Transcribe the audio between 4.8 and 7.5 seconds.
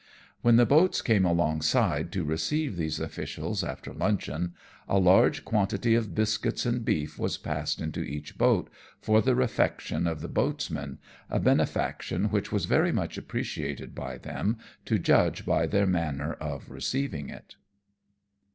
145 officials after luncheon, a large quantit}^ of biscuits and beef was